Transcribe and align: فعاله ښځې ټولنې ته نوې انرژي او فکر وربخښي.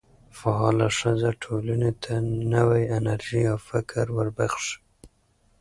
فعاله 0.39 0.87
ښځې 0.99 1.31
ټولنې 1.43 1.91
ته 2.03 2.13
نوې 2.53 2.83
انرژي 2.97 3.43
او 3.51 3.57
فکر 3.69 4.05
وربخښي. 4.15 4.75